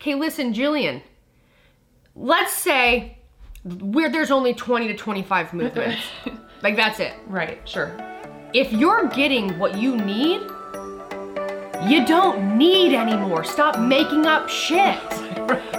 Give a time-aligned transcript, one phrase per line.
[0.00, 1.02] okay, listen, Jillian.
[2.14, 3.18] Let's say
[3.64, 6.02] where there's only 20 to 25 movements.
[6.62, 7.14] like that's it.
[7.26, 7.96] Right, sure.
[8.54, 10.40] If you're getting what you need,
[11.86, 13.44] you don't need anymore.
[13.44, 14.98] Stop making up shit.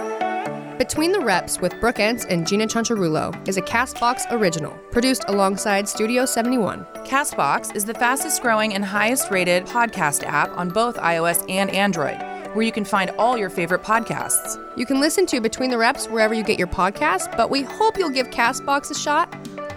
[0.78, 5.86] Between the Reps with Brooke Ence and Jeanna Chancharulo is a Castbox original, produced alongside
[5.86, 6.86] Studio 71.
[7.04, 12.18] Castbox is the fastest growing and highest rated podcast app on both iOS and Android,
[12.54, 14.58] where you can find all your favorite podcasts.
[14.76, 17.96] You can listen to Between the Reps wherever you get your podcasts, but we hope
[17.98, 19.34] you'll give Castbox a shot.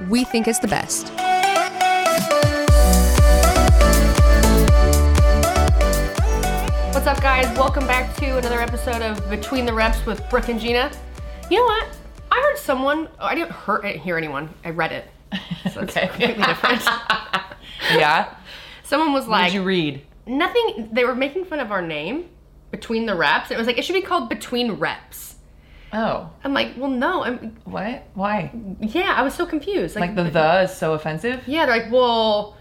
[0.09, 1.11] We think it's the best.
[6.93, 7.45] What's up, guys?
[7.57, 10.91] Welcome back to another episode of Between the Reps with Brooke and Jeanna.
[11.49, 11.87] You know what?
[12.31, 13.09] I heard someone.
[13.19, 14.49] Oh, I didn't, hear, hear anyone.
[14.63, 15.05] I read it.
[15.73, 16.07] So Okay.
[16.07, 16.81] completely different.
[17.93, 18.33] Yeah.
[18.83, 20.01] Someone was What like, did you read?
[20.27, 20.89] nothing.
[20.91, 22.25] They were making fun of our name,
[22.73, 23.51] Between the Reps.
[23.51, 25.35] It was like it should be called Between Reps.
[25.93, 27.23] Oh, I'm like, well, no.
[27.23, 28.07] I'm what?
[28.15, 28.51] Why?
[28.79, 29.13] yeah.
[29.15, 29.95] I was so confused.
[29.95, 31.47] Like the the is so offensive?
[31.47, 32.57] Yeah, they're like, well,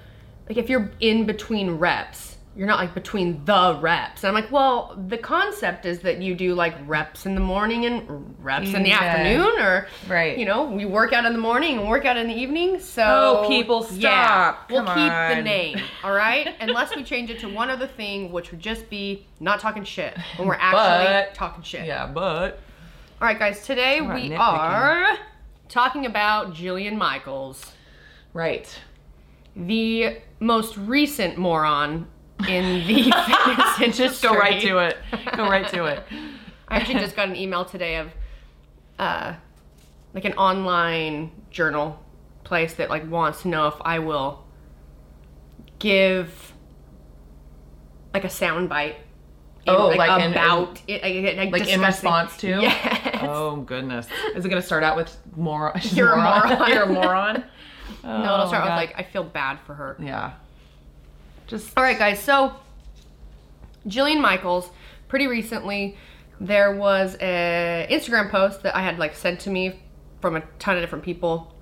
[0.50, 4.24] like if you're in between reps, you're not like between the reps.
[4.24, 7.86] And I'm like, well, the concept is that you do like reps in the morning
[7.86, 8.98] and reps in the Yeah.
[9.00, 10.36] afternoon, or Right.
[10.36, 12.78] you know, we work out in the morning and work out in the evening.
[12.78, 14.70] So Oh, people, yeah, stop.
[14.70, 18.30] we'll Come keep the name, all right, unless we change it to one other thing,
[18.32, 21.86] which would just be not talking shit when we're actually But- talking shit.
[21.86, 22.58] Yeah, but
[23.20, 24.38] All right, guys, today we nitpicking.
[24.38, 25.16] are
[25.70, 27.72] talking about Jillian Michaels
[28.34, 28.78] right.
[29.56, 32.08] the most recent moron
[32.48, 33.02] in the
[33.46, 34.06] fitness industry.
[34.06, 34.96] Just go right to it.
[35.36, 36.02] Go right to it.
[36.68, 38.10] I actually just got an email today of
[38.98, 39.34] uh,
[40.14, 41.98] like an online journal
[42.44, 44.44] place that like wants to know if I will
[45.78, 46.52] give
[48.14, 48.96] like a sound bite.
[49.66, 52.48] in, Oh, like in- about it, like, like, Like in response to?
[52.62, 53.18] Yes.
[53.22, 54.06] Oh goodness.
[54.34, 55.78] Is it gonna start out with moron?
[55.92, 56.70] You're a moron.
[56.70, 57.44] You're a moron.
[58.02, 59.96] no, it'll Oh, start with like I feel bad for her.
[60.00, 60.32] Yeah.
[61.52, 62.18] Just All right, guys.
[62.18, 62.54] So,
[63.86, 64.70] Jillian Michaels,
[65.06, 65.98] pretty recently,
[66.40, 69.78] there was a Instagram post that I had like sent to me
[70.22, 71.54] from a ton of different people,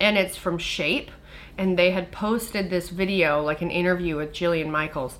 [0.00, 1.10] and it's from Shape,
[1.58, 5.18] and they had posted this video, like an interview with Jillian Michaels,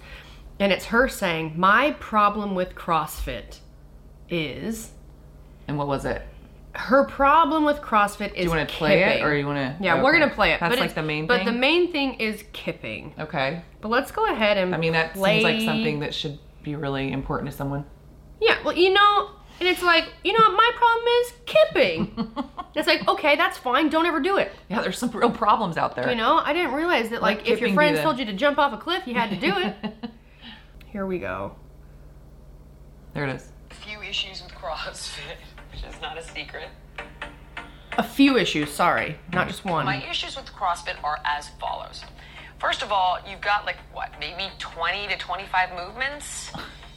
[0.58, 3.58] and it's her saying, "My problem with CrossFit
[4.30, 4.92] is."
[5.68, 6.22] and what was it?
[6.74, 9.18] Her problem with CrossFit is Do you want to play kipping.
[9.18, 9.82] it or you want to?
[9.84, 10.60] Yeah, we're gonna play it.
[10.60, 11.46] That's but like the main But thing.
[11.46, 13.14] the main thing is kipping.
[13.18, 13.62] okay.
[13.80, 15.40] But let's go ahead and I mean, that play...
[15.40, 17.84] seems like something that should be really important to someone.
[18.40, 19.30] Yeah, well, you know,
[19.60, 22.34] and it's like, you know, what my problem is kipping.
[22.74, 23.88] it's like, okay, that's fine.
[23.88, 24.50] Don't ever do it.
[24.68, 26.10] Yeah, there's some real problems out there.
[26.10, 28.58] You know, I didn't realize that, like, Let if your friends told you to jump
[28.58, 30.10] off a cliff, you had to do it.
[30.86, 31.54] Here we go.
[33.14, 33.48] there it is.
[33.70, 35.36] a few issues with CrossFit,
[35.74, 36.68] which is not a secret.
[37.98, 39.84] A few issues, sorry, not just one.
[39.84, 42.04] My issues with CrossFit are as follows.
[42.58, 46.52] First of all, you've got like what, maybe 20 to 25 movements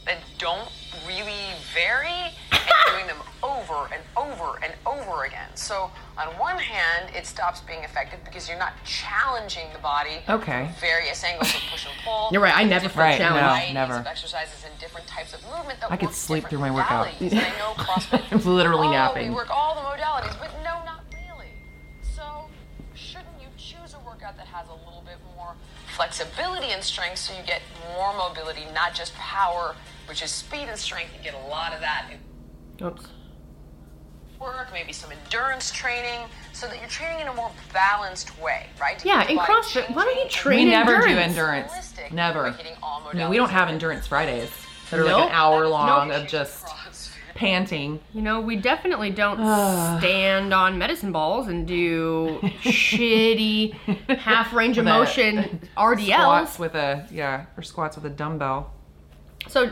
[0.08, 0.68] that don't
[1.06, 5.48] really vary, and doing them over and over and over again.
[5.54, 10.64] So, on one hand, it stops being effective because you're not challenging the body Okay.
[10.66, 12.30] from various angles of push and pull.
[12.32, 13.44] You're right, I never felt Right, challenged.
[13.44, 13.94] varieties never.
[13.96, 17.06] of exercises and different types of movement that I could sleep through my workout.
[17.08, 18.22] I know CrossFit.
[18.32, 19.28] I'm literally oh, napping.
[19.28, 21.52] We work all the modalities, but no, not really.
[22.02, 22.48] So
[22.94, 25.54] shouldn't you choose a workout that has a little bit more
[25.98, 27.60] flexibility and strength, so you get
[27.92, 29.74] more mobility, not just power,
[30.08, 31.10] which is speed and strength.
[31.18, 32.06] You get a lot of that
[32.80, 33.04] Oops.
[34.40, 36.20] work, maybe some endurance training,
[36.52, 38.96] so that you're training in a more balanced way, right?
[39.00, 41.32] To Yeah, in CrossFit, why don't you changing train We in never do endurance.
[41.36, 42.12] endurance.
[42.12, 42.42] Never.
[42.44, 44.52] by hitting all I mean, we don't have endurance Fridays
[44.90, 46.22] that are like an hour long Nope.
[46.22, 46.87] of just CrossFit.
[47.38, 48.00] Panting.
[48.12, 49.38] You know, we definitely don't
[49.98, 53.72] stand on medicine balls and do shitty
[54.18, 56.04] half range of motion RDLs.
[56.04, 58.72] Squats with a yeah, or squats with a dumbbell.
[59.46, 59.70] So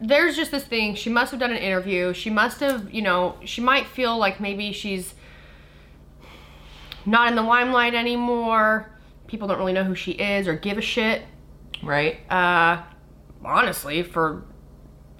[0.00, 0.94] there's just this thing.
[0.94, 2.12] She must have done an interview.
[2.12, 5.14] She must have, you know, she might feel like maybe she's
[7.06, 8.90] not in the limelight anymore.
[9.26, 11.22] People don't really know who she is or give a shit.
[11.82, 12.30] Right?
[12.30, 12.82] Uh,
[13.42, 14.44] honestly, for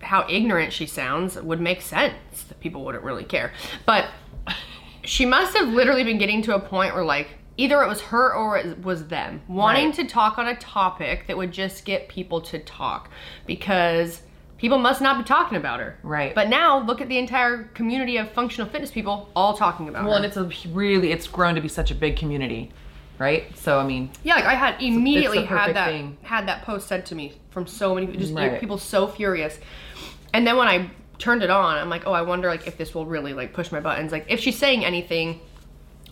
[0.06, 2.14] how ignorant she sounds, would make sense
[2.48, 3.52] that people wouldn't really care.
[3.84, 4.06] But
[5.04, 8.34] she must have literally been getting to a point where, like, either it was her
[8.34, 9.94] or it was them wanting Right.
[9.96, 13.10] to talk on a topic that would just get people to talk
[13.46, 14.22] because
[14.58, 15.98] people must not be talking about her.
[16.02, 16.34] Right.
[16.34, 20.12] But now look at the entire community of functional fitness people all talking about Well,
[20.14, 20.16] her.
[20.18, 22.70] and it's a really it's grown to be such a big community,
[23.18, 23.56] right?
[23.56, 26.16] So I mean, Yeah, like I had immediately had that thing.
[26.22, 28.60] had that post sent to me from so many just Right.
[28.60, 29.58] people so furious.
[30.34, 31.78] And then when I turned it on.
[31.78, 34.12] I'm like, oh, I wonder like if this will really like push my buttons.
[34.12, 35.40] Like if she's saying anything,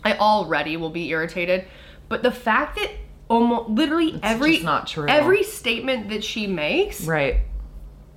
[0.03, 1.65] I already will be irritated.
[2.09, 2.89] But the fact that
[3.27, 5.07] almost literally every not true.
[5.07, 7.41] every statement that she makes Right.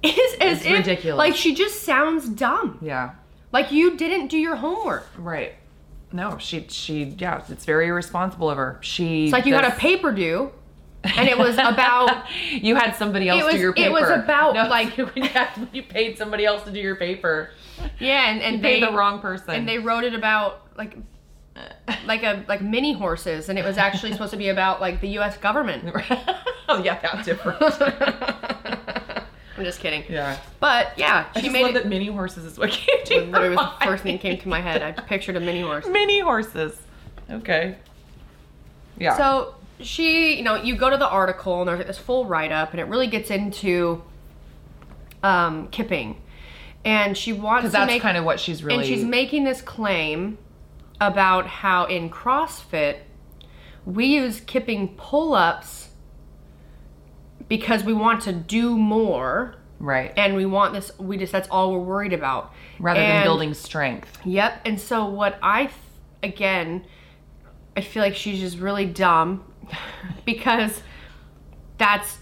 [0.03, 1.19] is as It's if ridiculous.
[1.19, 2.79] like she just sounds dumb.
[2.81, 3.11] Yeah.
[3.53, 5.07] Like you didn't do your homework.
[5.19, 5.55] Right.
[6.13, 8.79] No, she she yeah, it's very irresponsible of her.
[8.81, 10.51] She It's like you had a paper due,
[11.05, 13.89] and it was about you had somebody else was- do your paper.
[13.89, 15.11] it was about, No, like- you,
[15.73, 17.51] you paid somebody else to do your paper.
[17.99, 19.51] yeah, and, and You they paid the wrong person.
[19.51, 20.97] and they wrote it about like
[22.07, 25.09] like a like mini horses, and it was actually supposed to be about like the
[25.11, 25.37] U.S.
[25.37, 25.85] government.
[26.69, 27.59] oh yeah, that's different.
[29.59, 30.05] I'm just kidding.
[30.09, 30.39] yeah.
[30.61, 31.83] But yeah, I she just made love it.
[31.83, 34.49] that mini horses is what came to Literally was the first thing that came to
[34.49, 34.83] my head.
[34.83, 35.87] I pictured a mini horse.
[35.87, 36.81] Mini horses.
[37.31, 37.77] Okay.
[38.99, 39.17] Yeah.
[39.17, 42.53] So she, you know, you go to the article and there's like this full write
[42.53, 44.03] up, and it really gets into
[45.23, 46.21] um, kipping,
[46.85, 49.61] and she wants because to that's kind of what she's really and she's making this
[49.61, 50.39] claim
[51.01, 52.99] about how in CrossFit
[53.85, 55.88] we use kipping pull-ups
[57.49, 61.73] because we want to do more right and we want this we just that's all
[61.73, 64.19] we're worried about rather than building strength.
[64.25, 64.63] Yep.
[64.65, 65.75] And so what I th-
[66.23, 66.85] again,
[67.77, 69.45] I feel like she's just really dumb
[70.25, 70.83] because
[71.77, 72.19] that's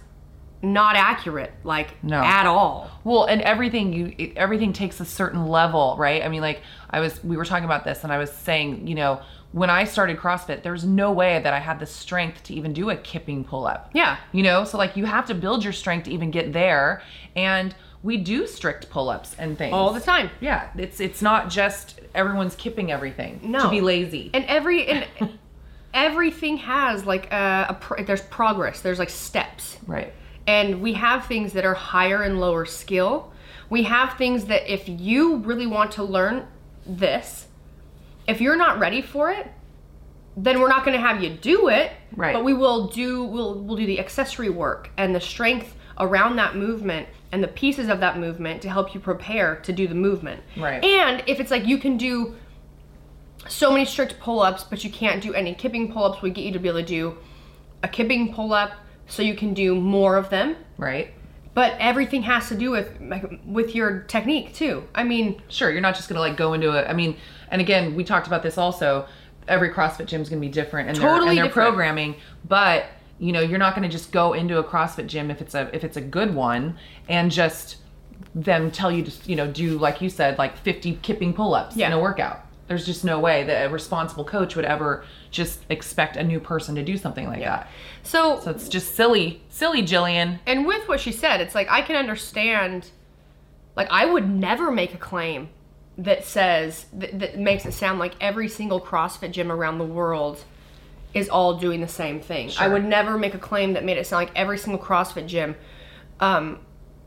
[0.62, 2.20] not accurate, like No.
[2.22, 2.90] at all.
[3.04, 6.22] Well, and everything you it- everything takes a certain level, right?
[6.22, 8.94] I mean, like I was we were talking about this and I was saying, you
[8.94, 9.20] know,
[9.56, 12.74] when I started CrossFit, there was no way that I had the strength to even
[12.74, 13.88] do a kipping pull up.
[13.94, 14.18] Yeah.
[14.32, 17.00] You know, so like you have to build your strength to even get there
[17.34, 20.28] and we do strict pull-ups and things All the time.
[20.40, 23.62] Yeah, it's it's not just everyone's kipping everything No.
[23.62, 24.30] to be lazy.
[24.34, 25.06] And every and
[25.94, 28.80] everything has like a, a pro- there's progress.
[28.82, 29.78] There's like steps.
[29.86, 30.12] right.
[30.46, 33.32] and we have things that are higher and lower skill.
[33.70, 36.46] We have things that if you really want to learn
[36.86, 37.45] this,
[38.28, 39.46] if you're not ready for it,
[40.36, 41.92] then we're not going to have you do it.
[42.14, 42.34] Right.
[42.34, 46.56] But we will do we'll we'll do the accessory work and the strength around that
[46.56, 50.42] movement and the pieces of that movement to help you prepare to do the movement.
[50.56, 50.84] Right.
[50.84, 52.34] And if it's like you can do
[53.48, 56.58] so many strict pull-ups, but you can't do any kipping pull-ups, we get you to
[56.58, 57.16] be able to do
[57.82, 58.72] a kipping pull-up
[59.06, 60.56] so you can do more of them.
[60.76, 61.12] Right.
[61.54, 64.84] But everything has to do with like, with your technique too.
[64.94, 66.86] I mean, Sure, you're not just gonna like go into it.
[66.88, 67.16] I mean,
[67.50, 69.06] and again, we talked about this also.
[69.48, 71.68] Every CrossFit gym is gonna be different and their, Totally and their different.
[71.68, 72.16] programming,
[72.48, 72.86] but
[73.18, 75.84] you know, you're not gonna just go into a CrossFit gym if it's a if
[75.84, 76.76] it's a good one
[77.08, 77.76] and just
[78.34, 81.86] them tell you to you know do like you said like 50 kipping pull-ups Yeah.
[81.88, 82.42] in a workout.
[82.66, 86.74] There's just no way that a responsible coach would ever just expect a new person
[86.74, 87.68] to do something like that.
[88.02, 90.40] so, So it's just silly, silly, Jillian.
[90.46, 92.90] and with what she said, it's like I can understand.
[93.76, 95.48] Like I would never make a claim
[95.98, 100.44] that says that, that makes it sound like every single CrossFit gym around the world
[101.14, 102.50] is all doing the same thing.
[102.58, 105.56] I would never make a claim that made it sound like every single CrossFit gym
[106.20, 106.58] um,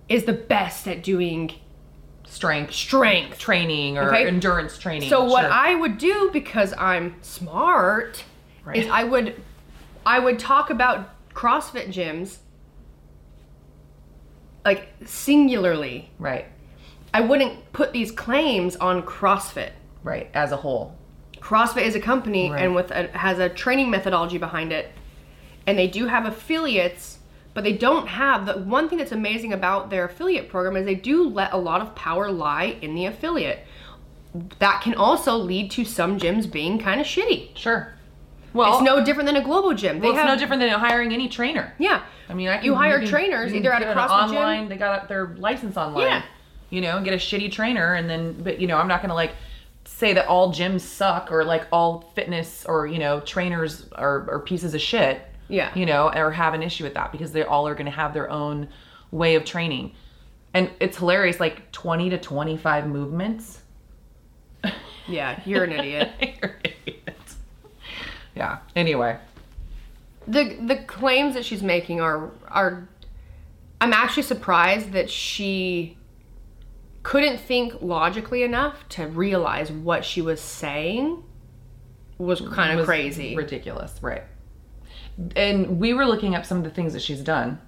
[0.08, 1.54] is the best at doing
[2.26, 3.40] Strength strength.
[3.40, 4.28] training or Okay.
[4.28, 5.10] endurance training.
[5.10, 5.52] So what Sure.
[5.52, 8.24] I would do because I'm smart
[8.64, 8.78] Right.
[8.78, 9.36] is I would
[10.06, 12.38] I would talk about CrossFit gyms
[14.66, 16.10] like singularly.
[16.20, 16.46] right,
[17.14, 19.72] I wouldn't put these claims on CrossFit.
[20.04, 20.96] right, as a whole.
[21.38, 22.64] CrossFit is a company Right.
[22.64, 24.92] and with a, has a training methodology behind it,
[25.68, 27.20] and they do have affiliates,
[27.54, 30.96] but they don't have the one thing that's amazing about their affiliate program is they
[30.96, 33.66] do let a lot of power lie in the affiliate.
[34.60, 37.56] That can also lead to some gyms being kind of shitty.
[37.58, 37.94] Sure.
[38.54, 40.00] Well, It's no different than a global gym.
[40.00, 41.74] They well, it's have no different than hiring any trainer.
[41.78, 44.38] Yeah, I mean, I can, You hire can- trainers you either at a CrossFit gym-
[44.38, 44.70] online.
[44.70, 46.04] They got their license online.
[46.06, 46.22] Yeah.
[46.70, 49.16] You know, and get a shitty trainer, and then, but you know, I'm not gonna
[49.16, 49.32] like
[49.86, 54.40] say that all gyms suck or like all fitness or you know trainers are, are
[54.40, 55.22] pieces of shit.
[55.48, 55.72] Yeah.
[55.76, 58.30] You know, or have an issue with that because they all are gonna have their
[58.30, 58.70] own
[59.12, 59.94] way of training,
[60.54, 61.40] and it's hilarious.
[61.40, 63.62] Like 20 to 25 movements.
[65.08, 66.12] yeah, you're an idiot.
[66.42, 67.16] You're an idiot.
[68.36, 68.60] Yeah.
[68.76, 69.18] Anyway.
[70.28, 72.88] the the claims that she's making are are
[73.82, 75.98] I'm actually surprised that she
[77.04, 81.24] couldn't think logically enough to realize what she was saying
[82.18, 83.36] was kind of crazy.
[83.36, 84.24] Ridiculous, right.
[85.36, 87.60] And we were looking up some of the things that she's done.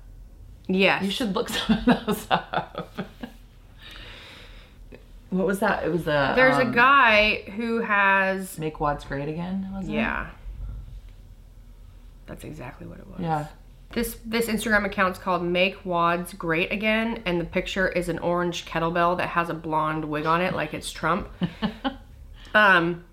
[0.68, 1.04] Yes.
[1.04, 2.98] You should look some of those up.
[5.30, 5.84] what was that?
[5.86, 9.92] It was a There's um, a guy who has Make WODs Great Again, was it?
[9.92, 10.30] yeah.
[12.26, 13.20] That's exactly what it was.
[13.20, 13.48] Yeah.
[13.94, 18.66] This this Instagram account's called Make WODs Great Again, and the picture is an orange
[18.66, 21.28] kettlebell that has a blonde wig on it, like it's Trump.
[22.54, 23.06] um.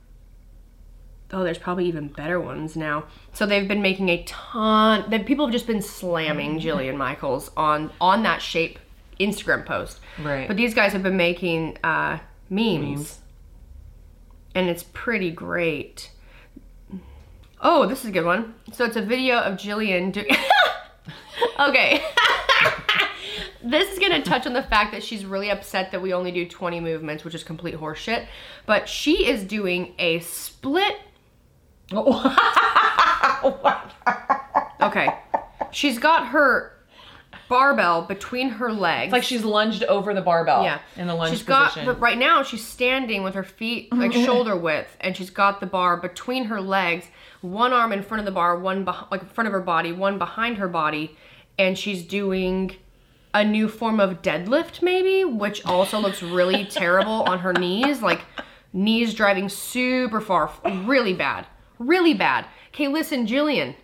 [1.30, 3.04] Oh, there's probably even better ones now.
[3.35, 5.11] So they've been making a ton.
[5.11, 8.78] That people have just been slamming Jillian Michaels on on that shape
[9.20, 10.00] Instagram post.
[10.23, 10.49] Right.
[10.49, 12.18] But these guys have been making uh,
[12.49, 13.18] memes,
[14.54, 16.11] and it's pretty great.
[17.60, 18.54] Oh, this is a good one.
[18.72, 20.30] So it's a video of Jillian doing.
[21.60, 22.04] okay.
[23.64, 26.46] this is gonna touch on the fact that she's really upset that we only do
[26.46, 28.26] 20 movements, which is complete horseshit.
[28.66, 30.96] But she is doing a split.
[31.90, 33.82] Oh
[34.82, 35.08] okay.
[35.70, 36.77] She's got her
[37.49, 39.07] barbell between her legs.
[39.07, 40.62] It's like she's lunged over the barbell.
[40.62, 40.81] Yeah.
[40.97, 41.87] In the lunge she's got, position.
[41.87, 45.67] But right now, she's standing with her feet like shoulder width, and she's got the
[45.67, 47.07] bar between her legs,
[47.40, 49.93] one arm in front of the bar, one beh- like in front of her body,
[49.93, 51.17] one behind her body,
[51.59, 52.76] and she's doing
[53.35, 58.21] a new form of deadlift, maybe, which also looks really terrible on her knees, like
[58.73, 60.50] knees driving super far,
[60.85, 61.47] really bad,
[61.78, 62.47] really bad.
[62.69, 63.75] Okay, listen, Jillian.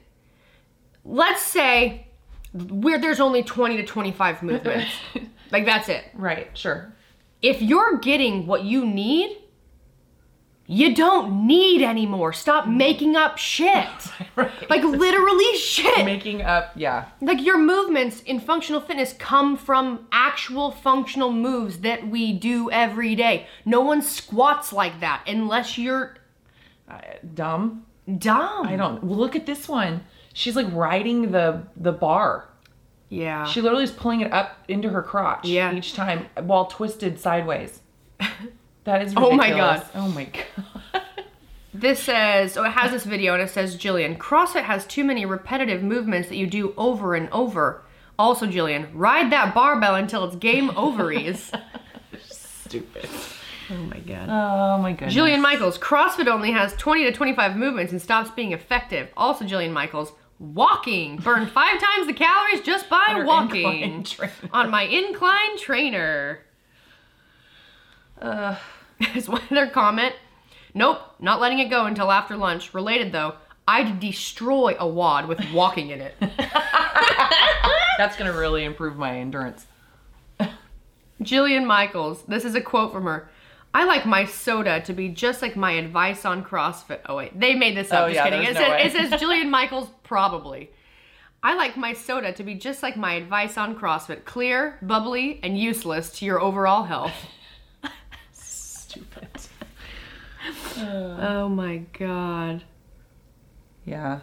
[1.06, 2.03] Let's say
[2.54, 4.90] where there's only 20 to 25 movements.
[5.50, 6.48] like that's it right.
[6.56, 6.92] Sure.
[7.42, 9.36] if you're getting what you need,
[10.66, 12.32] you don't need anymore.
[12.32, 13.86] Stop making up shit.
[14.36, 14.68] Right.
[14.68, 16.04] Like literally shit.
[16.04, 16.72] Making up.
[16.74, 17.04] Yeah.
[17.20, 23.14] Like your movements in functional fitness come from actual functional moves that we do every
[23.14, 23.46] day.
[23.64, 26.16] No one squats like that unless you're
[26.88, 26.98] Uh,
[27.34, 27.86] dumb.
[28.18, 28.66] dumb.
[28.66, 29.04] I don't.
[29.04, 30.00] Well, look at this one.
[30.34, 32.48] She's like riding the the bar.
[33.08, 33.46] Yeah.
[33.46, 35.72] She literally is pulling it up into her crotch Yeah.
[35.72, 37.80] each time while twisted sideways.
[38.84, 39.32] That is ridiculous.
[39.32, 39.86] Oh my God.
[39.94, 41.02] Oh my god.
[41.72, 45.24] This says, oh, it has this video and it says, Jillian, CrossFit has too many
[45.26, 47.82] repetitive movements that you do over and over.
[48.16, 51.50] Also, Jillian, ride that barbell until it's game ovaries.
[52.28, 53.08] Stupid.
[53.70, 54.28] oh my god.
[54.28, 55.08] Oh my god.
[55.08, 59.08] Jillian Michaels, CrossFit only has 20 to 25 movements and stops being effective.
[59.16, 61.16] Also, Jillian Michaels, walking.
[61.16, 64.06] Burn five times the calories just by On walking.
[64.52, 66.40] On my incline trainer.
[68.20, 68.56] Uh,
[69.14, 70.14] is one other comment.
[70.74, 72.74] Nope, not letting it go until after lunch.
[72.74, 73.34] Related though,
[73.66, 76.14] I'd destroy a WOD with walking in it.
[77.98, 79.66] That's gonna really improve my endurance.
[81.22, 83.28] Jillian Michaels, this is a quote from her.
[83.74, 87.00] I like my soda to be just like my advice on CrossFit.
[87.06, 88.04] Oh wait, they made this up.
[88.04, 88.42] Oh, just yeah, kidding.
[88.44, 88.82] It no says, way.
[88.84, 90.70] it says Jillian Michaels probably.
[91.42, 95.58] I like my soda to be just like my advice on CrossFit: clear, bubbly, and
[95.58, 97.12] useless to your overall health.
[98.32, 99.28] Stupid.
[100.76, 102.64] Oh my god.
[103.84, 104.20] Yeah.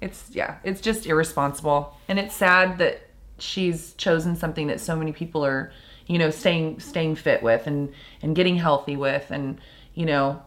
[0.00, 1.96] It's yeah, it's just irresponsible.
[2.08, 3.02] And it's sad that
[3.38, 5.72] she's chosen something that so many people are,
[6.10, 9.60] you know, staying staying fit with and and getting healthy with and,
[9.94, 10.42] you know,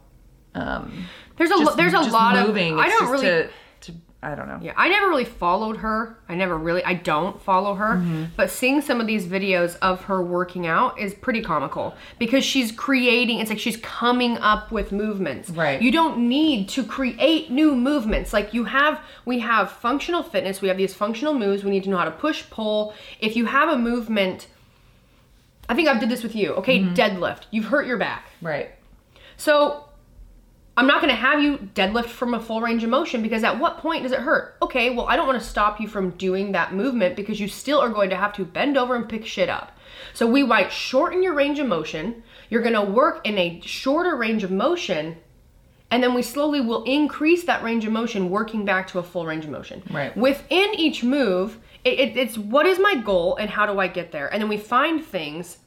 [0.56, 1.06] um
[1.38, 2.74] There's a just, there's a lot moving.
[2.74, 3.50] of I don't really to,
[3.82, 4.60] to I don't know.
[4.62, 6.18] Yeah, I never really followed her.
[6.30, 7.96] I never really, I don't follow her.
[7.96, 8.24] Mm-hmm.
[8.36, 12.72] But seeing some of these videos of her working out is pretty comical because she's
[12.72, 15.50] creating, it's like she's coming up with movements.
[15.50, 15.82] Right.
[15.82, 18.32] You don't need to create new movements.
[18.32, 21.90] Like you have, we have functional fitness, we have these functional moves, we need to
[21.90, 22.94] know how to push, pull.
[23.20, 24.48] If you have a movement,
[25.74, 26.54] I think I've did this with you.
[26.54, 26.94] Okay, Mm-hmm.
[26.94, 27.42] deadlift.
[27.50, 28.28] You've hurt your back.
[28.44, 28.70] Right.
[29.38, 29.86] So
[30.78, 33.60] I'm not going to have you deadlift from a full range of motion because at
[33.60, 34.56] what point does it hurt?
[34.62, 37.80] Okay, well, I don't want to stop you from doing that movement because you still
[37.80, 39.76] are going to have to bend over and pick shit up.
[40.14, 42.22] So we might shorten your range of motion.
[42.52, 45.18] You're going to work in a shorter range of motion.
[45.90, 49.26] And then we slowly will increase that range of motion, working back to a full
[49.26, 49.82] range of motion.
[49.92, 50.16] Right.
[50.16, 54.12] Within each move, it, it, it's what is my goal and how do I get
[54.12, 54.32] there?
[54.34, 55.58] And then we find things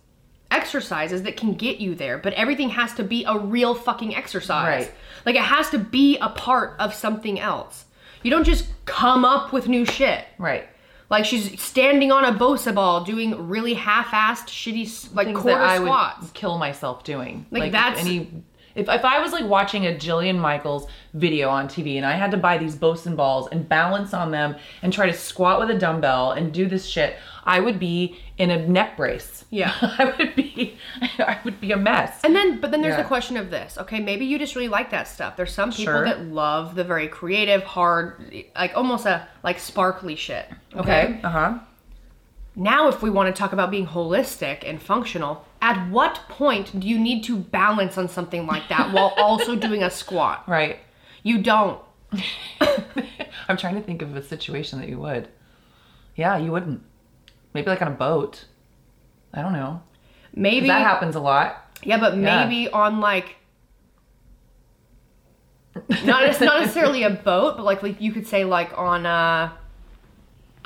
[0.51, 4.85] exercises that can get you there, but everything has to be a real fucking exercise.
[4.87, 4.95] Right.
[5.25, 7.85] Like it has to be a part of something else.
[8.23, 10.25] You don't just come up with new shit.
[10.39, 10.69] Right.
[11.09, 15.69] Like she's standing on a Bosu ball doing really half-assed shitty like Things quarter that
[15.69, 16.23] I squats.
[16.23, 17.47] would kill myself doing.
[17.51, 18.29] Like, that's- any
[18.77, 22.31] if, if I was like watching a Jillian Michaels video on TV and I had
[22.33, 25.79] to buy these Bosu balls and balance on them and try to squat with a
[25.79, 29.45] dumbbell and do this shit, I would be in a neck brace.
[29.51, 29.73] Yeah.
[29.81, 30.77] I would be
[31.19, 32.21] I would be a mess.
[32.23, 33.03] And then, but then there's Yeah.
[33.03, 33.79] the question of this.
[33.79, 35.37] Okay, maybe you just really like that stuff.
[35.37, 36.05] There's some people Sure.
[36.05, 40.47] that love the very creative, hard, like almost a like sparkly shit.
[40.77, 41.19] Okay.
[41.25, 41.61] Uh-huh.
[42.59, 46.87] Now, if we want to talk about being holistic and functional, at what point do
[46.87, 50.45] you need to balance on something like that while also doing a squat?
[50.49, 50.79] Right.
[51.25, 51.81] You don't.
[53.49, 55.29] I'm trying to think of a situation that you would.
[56.15, 56.83] Yeah, you wouldn't.
[57.53, 58.45] Maybe like on a boat.
[59.35, 59.83] I don't know.
[60.33, 61.69] Maybe That happens a lot.
[61.83, 62.45] Yeah, but Yeah.
[62.45, 63.35] maybe on like
[66.05, 69.53] not not necessarily a boat, but like, like you could say like on a,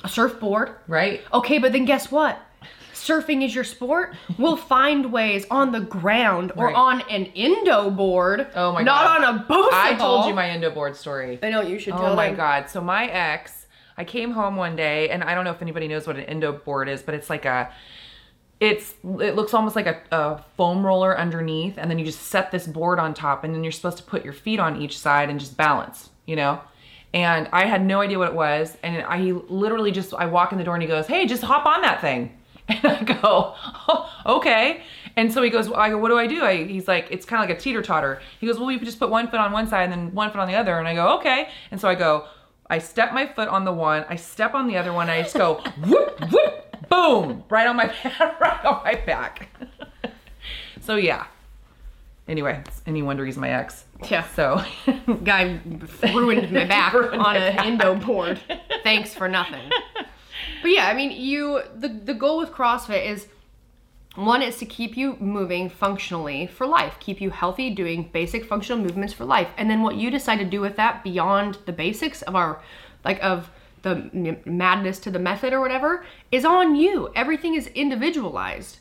[0.04, 0.72] a surfboard.
[0.86, 1.22] Right?
[1.32, 2.38] Okay, but then guess what?
[3.00, 4.14] Surfing is your sport.
[4.38, 6.74] We'll find ways on the ground or Right.
[6.76, 8.46] on an indo board.
[8.54, 9.24] Oh my not God.
[9.24, 9.70] on a boat.
[9.72, 11.38] I told you my indo board story.
[11.42, 11.94] I know you should.
[11.94, 12.36] Oh tell my them.
[12.36, 12.68] god.
[12.70, 13.66] So my ex,
[13.96, 16.52] I came home one day and I don't know if anybody knows what an indo
[16.52, 17.70] board is, but it's like a
[18.60, 22.50] it's it looks almost like a, a foam roller underneath and then you just set
[22.50, 25.30] this board on top and then you're supposed to put your feet on each side
[25.30, 26.60] and just balance, you know?
[27.14, 30.52] And I had no idea what it was and I he literally just I walk
[30.52, 32.36] in the door and he goes, "Hey, just hop on that thing."
[32.82, 33.54] And I go,
[33.88, 34.82] oh, "Okay."
[35.16, 36.42] And so he goes, I go, what do I do?
[36.42, 38.20] I, he's like, it's kind of like a teeter totter.
[38.40, 40.40] He goes, well, you just put one foot on one side and then one foot
[40.40, 40.78] on the other.
[40.78, 41.48] And I go, okay.
[41.72, 42.26] And so I go,
[42.70, 45.36] I step my foot on the one, I step on the other one, I just
[45.36, 47.86] go, whoop, whoop, boom, right on my
[48.40, 49.48] right on my back.
[50.80, 51.26] so yeah.
[52.28, 53.86] Anyway, any wonder he's my ex.
[54.08, 54.24] Yeah.
[54.36, 54.62] So
[55.24, 55.58] Guy
[56.14, 58.40] ruined my back Ruined on an indo board.
[58.84, 59.68] Thanks for nothing.
[60.62, 63.28] But yeah, I mean, you the the goal with CrossFit is
[64.16, 68.82] one is to keep you moving functionally for life, keep you healthy, doing basic functional
[68.82, 69.48] movements for life.
[69.56, 72.60] And then what you decide to do with that beyond the basics of our
[73.04, 73.50] like of
[73.82, 77.10] the madness to the method or whatever is on you.
[77.14, 78.78] Everything is individualized.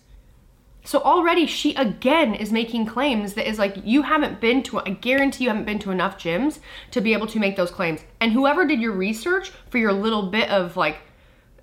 [0.83, 4.89] So already she again is making claims that is like you haven't been to I
[4.89, 6.59] guarantee you haven't been to enough gyms
[6.91, 8.01] to be able to make those claims.
[8.19, 10.97] And whoever did your research for your little bit of like,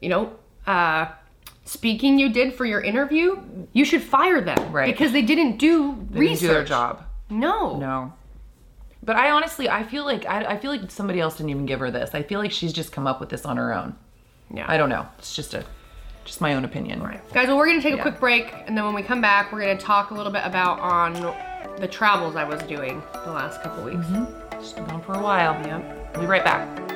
[0.01, 0.33] you know,
[0.67, 1.07] uh
[1.65, 3.41] speaking you did for your interview,
[3.73, 4.73] you should fire them.
[4.73, 4.93] Right.
[4.93, 6.41] Because they didn't do they research.
[6.41, 7.05] didn't do their job.
[7.29, 7.77] No.
[7.77, 8.13] No.
[9.03, 11.81] But I honestly, I feel like I, I feel like somebody else didn't even give
[11.81, 12.11] her this.
[12.15, 13.95] I feel like she's just come up with this on her own.
[14.53, 14.65] Yeah.
[14.69, 15.07] I don't know.
[15.19, 15.65] It's just a,
[16.25, 17.03] just my own opinion.
[17.03, 17.21] Right.
[17.33, 19.61] Guys, well, we're gonna take a quick break, and then when we come back, we're
[19.61, 21.13] gonna talk a little bit about on
[21.81, 24.07] the travels I was doing the last couple weeks.
[24.53, 25.55] Just been gone for a while.
[25.67, 26.13] Yep.
[26.15, 26.96] We'll be right back.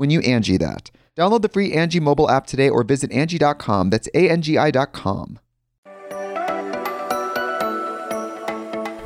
[0.00, 0.90] when you Angie that.
[1.14, 3.90] Download the free Angie mobile app today or visit Angie.com.
[3.90, 5.38] That's A-N-G-I dot com.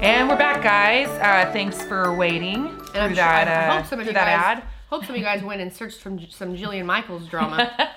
[0.00, 1.08] And we're back, guys.
[1.08, 4.12] Uh, thanks for waiting And through I'm sure, that, I uh, hope some of you
[4.12, 4.64] that guys, ad.
[4.90, 7.72] hope some of you guys went and searched from some Jillian Michaels drama.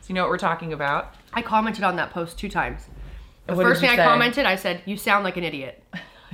[0.00, 1.14] So you know what we're talking about.
[1.32, 2.82] I commented on that post two times.
[3.46, 4.02] The What first you thing say?
[4.02, 5.82] I commented, I said, "You sound like an idiot."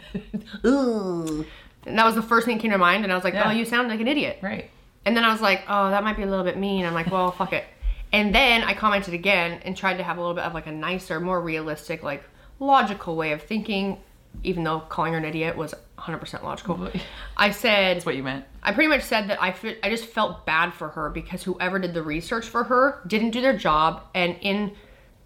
[0.67, 1.47] Ooh.
[1.87, 3.47] And that was the first thing that came to mind, and I was like, Yeah.
[3.47, 4.71] "Oh, you sound like an idiot." Right.
[5.11, 7.11] And then I was like, "Oh, that might be a little bit mean." I'm like,
[7.11, 7.65] "Well, fuck it."
[8.13, 10.71] And then I commented again and tried to have a little bit of like a
[10.71, 12.23] nicer, more realistic, like
[12.61, 13.99] logical way of thinking,
[14.45, 16.93] even though calling her an idiot was 100% logical.
[17.37, 18.45] I said, That's what you meant.
[18.63, 21.81] I pretty much said that I fe- I just felt bad for her because whoever
[21.81, 24.77] did the research for her didn't do their job and in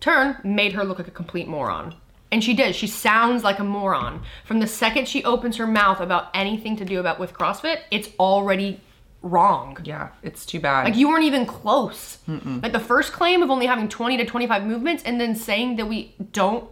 [0.01, 1.95] turn made her look like a complete moron.
[2.33, 2.75] And she did.
[2.75, 4.23] She sounds like a moron.
[4.47, 8.09] From the second she opens her mouth about anything to do about with CrossFit, it's
[8.19, 8.81] already
[9.25, 9.77] wrong.
[9.85, 10.85] Yeah, it's too bad.
[10.85, 12.19] Like you weren't even close.
[12.29, 15.87] Like the first claim of only having 20 to 25 movements and then saying that
[15.87, 16.71] we don't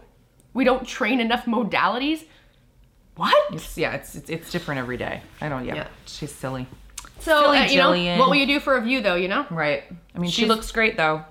[0.54, 2.24] we don't train enough modalities.
[3.16, 3.34] What?
[3.48, 5.22] It's- yeah, it's, it's it's different every day.
[5.40, 5.64] I don't.
[5.64, 5.88] Yeah, Yeah.
[6.06, 6.66] she's silly.
[7.20, 9.46] So, Silly uh, you know, what will you do for a view though, you know?
[9.50, 9.84] Right.
[10.14, 11.24] I mean, she looks great though.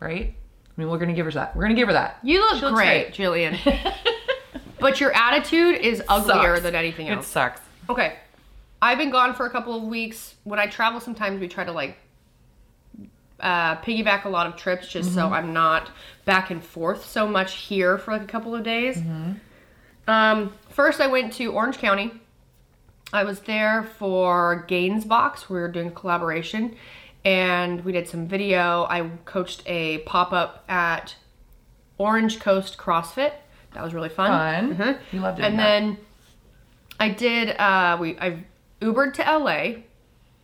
[0.00, 0.34] right?
[0.34, 1.54] I mean, we're gonna give her that.
[1.56, 2.18] We're gonna give her that.
[2.22, 3.58] You look looks great, Jillian.
[4.80, 6.62] but your attitude is uglier Sucks.
[6.62, 7.26] than anything else.
[7.26, 7.60] It sucks.
[7.90, 8.14] Okay.
[8.80, 10.34] I've been gone for a couple of weeks.
[10.44, 11.98] When I travel, sometimes we try to like
[13.40, 15.90] uh, piggyback a lot of trips just so I'm not
[16.24, 18.98] back and forth so much here for like a couple of days.
[20.06, 22.12] Um, first, I went to Orange County.
[23.12, 25.48] I was there for Gaines Box.
[25.48, 26.76] We were doing a collaboration
[27.24, 28.86] and we did some video.
[28.88, 31.16] I coached a pop up at
[31.96, 33.32] Orange Coast CrossFit.
[33.72, 34.76] That was really fun.
[34.76, 34.98] Fun.
[35.12, 35.44] You loved it.
[35.44, 35.98] And then
[37.00, 37.50] I did.
[37.58, 38.44] Uh, we I
[38.80, 39.82] Ubered to LA.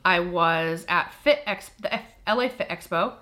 [0.05, 3.15] I was at Fit Ex the F, LA Fit Expo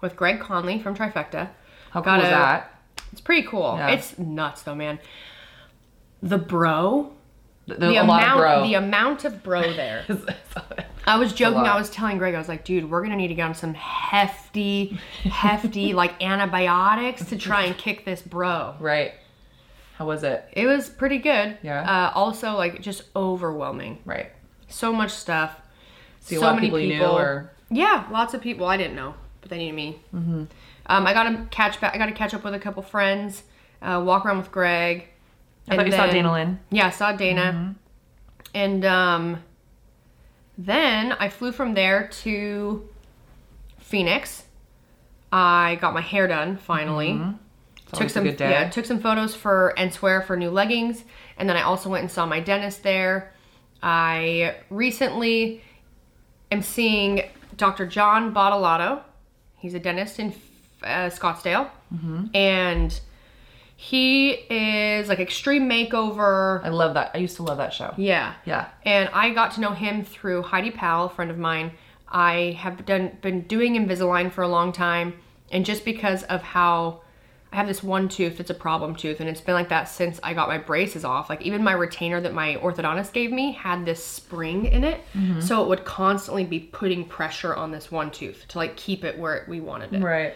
[0.00, 1.48] with Greg Conley from Trifecta.
[1.90, 2.74] how cool is that?
[3.12, 3.74] It's pretty cool.
[3.76, 3.88] Yeah.
[3.88, 4.98] It's nuts though, man.
[6.22, 7.12] The bro,
[7.66, 8.62] The, the a lot of amount, bro.
[8.66, 10.04] the amount of bro there.
[11.06, 11.60] I was joking.
[11.60, 13.72] I was telling Greg, I was like, dude, we're gonna need to get on some
[13.74, 18.74] hefty, hefty like antibiotics to try and kick this bro.
[18.78, 19.14] right.
[19.94, 20.44] How was it?
[20.52, 21.58] It was pretty good.
[21.62, 21.80] Yeah.
[21.82, 23.98] Uh, also, like just overwhelming.
[24.04, 24.30] Right.
[24.68, 25.60] So much stuff.
[26.20, 27.06] See so many people, people.
[27.06, 28.66] or Yeah, lots of people.
[28.66, 29.98] I didn't know, but they knew me.
[30.14, 30.44] Mm-hmm.
[30.86, 31.94] Um, I got to catch back.
[31.94, 33.42] I got to catch up with a couple friends.
[33.80, 35.08] Uh, walk around with Greg.
[35.68, 36.58] I thought you saw Dana Linn.
[36.70, 37.74] Yeah, I saw Dana.
[38.54, 39.42] And um,
[40.56, 42.88] then I flew from there to
[43.78, 44.44] Phoenix.
[45.30, 47.12] I got my hair done finally.
[47.12, 47.34] always
[47.92, 51.04] Took some yeah, took some photos for and swear for new leggings,
[51.38, 53.32] and then I also went and saw my dentist there.
[53.82, 55.62] I recently
[56.50, 57.22] am seeing
[57.56, 57.86] Dr.
[57.86, 59.02] John Bottolato.
[59.56, 60.32] He's a dentist in
[60.82, 62.26] uh, Scottsdale, Mm-hmm.
[62.34, 63.00] and
[63.76, 66.62] he is like extreme makeover.
[66.64, 67.12] I love that.
[67.14, 67.94] I used to love that show.
[67.96, 68.34] Yeah.
[68.44, 68.68] Yeah.
[68.84, 71.72] And I got to know him through Heidi Powell, a friend of mine.
[72.08, 75.14] I have done been doing Invisalign for a long time,
[75.52, 77.02] and just because of how
[77.52, 80.20] I have this one tooth, it's a problem tooth, and it's been like that since
[80.22, 81.30] I got my braces off.
[81.30, 85.40] Like even my retainer that my orthodontist gave me had this spring in it, mm-hmm.
[85.40, 89.18] so it would constantly be putting pressure on this one tooth to like keep it
[89.18, 90.02] where we wanted it.
[90.02, 90.34] Right.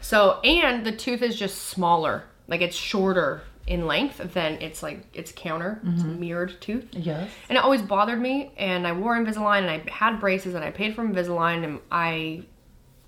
[0.00, 5.04] So, and the tooth is just smaller, like it's shorter in length than its like
[5.14, 6.20] its counter, its mm-hmm.
[6.20, 6.88] mirrored tooth.
[6.92, 7.30] Yes.
[7.48, 8.52] And it always bothered me.
[8.56, 12.44] And I wore Invisalign and I had braces and I paid for Invisalign and I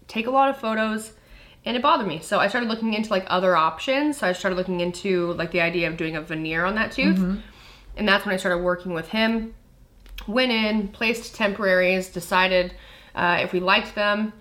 [0.06, 1.14] take a lot of photos
[1.64, 2.20] and it bothered me.
[2.20, 4.18] So I started looking into like other options.
[4.18, 7.18] So I started looking into like the idea of doing a veneer on that tooth.
[7.96, 9.54] And that's when I started working with him.
[10.26, 12.74] Went in, placed temporaries, decided
[13.14, 14.32] uh, if we liked them.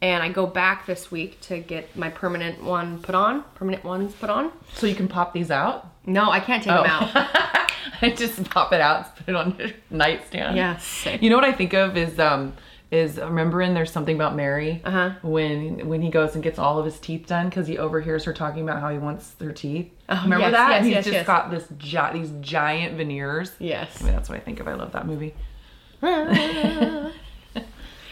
[0.00, 4.14] And I go back this week to get my permanent one put on, permanent ones
[4.14, 4.52] put on.
[4.74, 5.88] So you can pop these out.
[6.06, 7.10] No, I can't take them out.
[8.02, 10.56] I just pop it out, put it on your nightstand.
[10.56, 11.20] Yeah, sick.
[11.20, 12.52] You know what I think of is um
[12.90, 15.10] is remembering there's something about Mary Uh-huh.
[15.22, 18.32] when when he goes and gets all of his teeth done because he overhears her
[18.32, 19.90] talking about how he wants her teeth.
[20.08, 20.70] remember Oh, yes, that?
[20.70, 21.26] yes, he's yes, just yes.
[21.26, 23.52] got this gi- these giant veneers.
[23.58, 24.00] Yes.
[24.00, 24.68] I mean, that's what I think of.
[24.68, 25.34] I love that movie.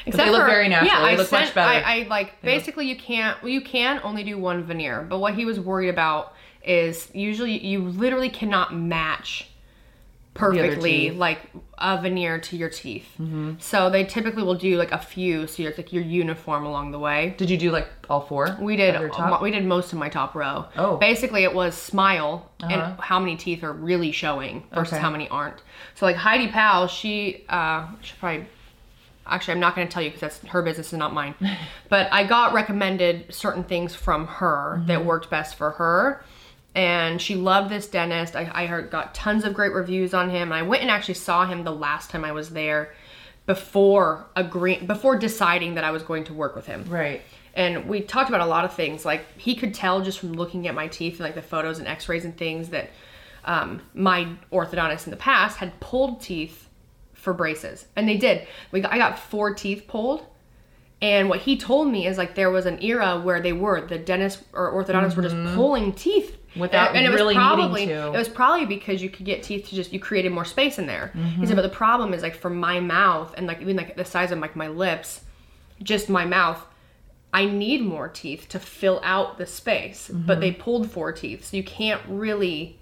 [0.08, 0.90] Except they look for- very natural.
[0.92, 1.84] Yeah, They I look much sent, better.
[1.86, 5.34] I, I like basically you can't well, you can only do one veneer, but what
[5.34, 6.32] he was worried about
[6.64, 9.48] is usually you literally cannot match
[10.38, 11.40] perfectly like
[11.78, 13.06] a veneer to your teeth.
[13.58, 16.98] So they typically will do like a few, so you're like you're uniform along the
[16.98, 17.34] way.
[17.36, 18.56] Did you do like all four?
[18.60, 20.66] We did your we did most of my top row.
[20.76, 20.96] Oh.
[20.96, 22.72] Basically it was smile Uh-huh.
[22.72, 25.02] and how many teeth are really showing versus Okay.
[25.02, 25.60] how many aren't.
[25.94, 28.46] So like Heidi Powell, she uh should probably
[29.26, 31.34] actually I'm not going to tell you because that's her business and not mine.
[31.88, 35.06] but I got recommended certain things from her that Mm-hmm.
[35.08, 36.24] worked best for her.
[36.76, 38.36] And she loved this dentist.
[38.36, 40.52] I, I heard got tons of great reviews on him.
[40.52, 42.92] I went and actually saw him the last time I was there
[43.46, 47.22] before agreeing before deciding that I was going to work with him Right.
[47.54, 50.66] and we talked about a lot of things like he could tell just from looking
[50.66, 52.90] at my teeth and like the photos and x-rays and things that
[53.44, 56.68] um, my orthodontist in the past had pulled teeth
[57.12, 60.26] for braces and they did we got, i got four teeth pulled
[61.00, 63.96] and what he told me is like there was an era where they were the
[63.96, 66.45] dentist or orthodontists were just pulling teeth Mm-hmm.
[66.58, 68.06] Without and, and it was really needing probably to.
[68.14, 70.86] it was probably because you could get teeth to just you created more space in
[70.86, 71.40] there Mm-hmm.
[71.40, 74.04] he said but the problem is like for my mouth and like even like the
[74.04, 75.20] size of like my lips
[75.82, 76.64] just my mouth
[77.34, 80.26] i need more teeth to fill out the space Mm-hmm.
[80.26, 82.78] but they pulled four teeth so you can't really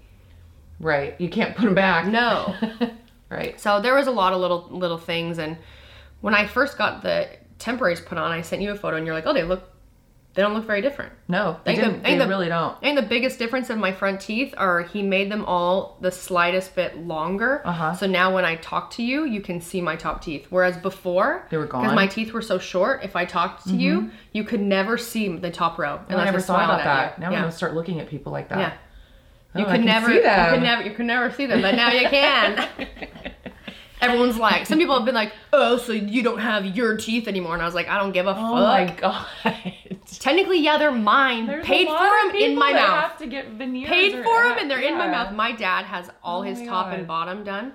[0.79, 1.15] Right.
[1.21, 2.05] You can't put them back.
[2.07, 2.53] no
[3.29, 3.59] Right.
[3.59, 5.57] so there was a lot of little little things and
[6.21, 7.27] when i first got the
[7.59, 9.63] temporaries put on i sent you a photo and you're like oh they look
[10.35, 11.13] they don't look very different.
[11.27, 11.95] No, they I the-.
[11.97, 12.77] I they the- really don't.
[12.83, 16.75] And the biggest difference of my front teeth are he made them all the slightest
[16.75, 17.61] bit longer.
[17.65, 17.93] Uh-huh.
[17.95, 20.47] So now when I talk to you, you can see my top teeth.
[20.49, 21.85] Whereas before, They were because gone?
[21.87, 21.95] Mm-hmm.
[21.95, 23.03] my teeth were so short.
[23.03, 26.39] If I talked to you, you could never see the top row Oh, I never
[26.41, 27.17] thought about that.
[27.19, 28.59] Now I'm gonna start looking at people like that.
[28.59, 28.73] Yeah.
[29.55, 31.75] Oh, You could can never, see you could never, you could never see them, but
[31.75, 32.67] now you can.
[34.05, 37.53] Everyone's like, some people have been like, "Oh, so you don't have your teeth anymore?"
[37.53, 38.99] And I was like, "I don't give a oh fuck.
[39.03, 39.73] Oh my god.
[40.19, 41.45] Technically, yeah, they're mine.
[41.47, 43.01] There's Paid for them in my mouth.
[43.01, 45.33] Have to get veneers Paid for them and they're in my mouth.
[45.33, 46.99] My dad has all Oh his top God.
[46.99, 47.73] and bottom done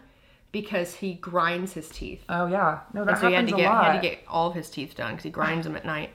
[0.53, 2.23] because he grinds his teeth.
[2.29, 3.85] Oh yeah, no, that And so he had happens to a get lot.
[3.85, 6.11] he had to get all of his teeth done because he grinds them at night.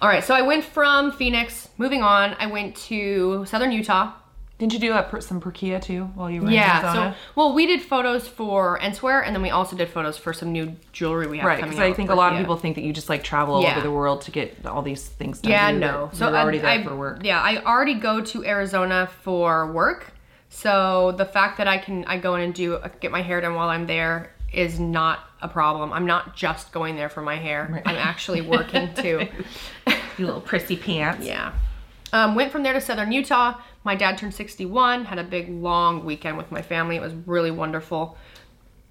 [0.00, 1.68] All right, so I went from Phoenix.
[1.76, 4.12] Moving on, I went to Southern Utah.
[4.60, 7.16] Didn't you do a, some Perkia too while you were in Yeah, Arizona?
[7.16, 10.52] so well, we did photos for Enswear, and then we also did photos for some
[10.52, 11.90] new jewelry we have right, coming because out.
[11.90, 13.72] I think a lot of people think that you just like travel all Yeah.
[13.72, 15.50] over the world to get all these things done.
[15.50, 16.10] Yeah, no.
[16.12, 17.24] So you're I- already there I- for work.
[17.24, 20.12] Yeah, I already go to Arizona for work.
[20.50, 23.40] So the fact that I can I go in and do uh, get my hair
[23.40, 25.90] done while I'm there is not a problem.
[25.92, 27.82] I'm not just going there for my hair.
[27.86, 29.26] I'm actually working too.
[30.18, 31.24] You little prissy pants.
[31.26, 31.52] yeah.
[32.12, 33.54] Um, went from there to Southern Utah.
[33.84, 35.04] My dad turned 61.
[35.06, 36.96] Had a big long weekend with my family.
[36.96, 38.16] It was really wonderful.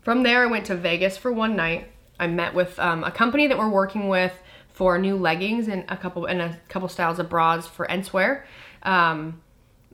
[0.02, 1.92] From there, I went to Vegas for one night.
[2.20, 4.34] I met with um, a company that we're working with
[4.70, 8.44] for new leggings and a couple and a couple styles of bras for Enswear.
[8.84, 9.42] Um,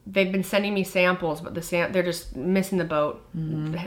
[0.06, 3.26] they've been sending me samples, but the sam- they're just missing the boat.